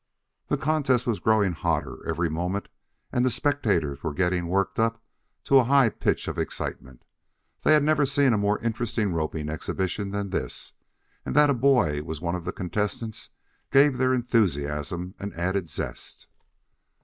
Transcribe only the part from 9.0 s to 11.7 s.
roping exhibition than this, and that a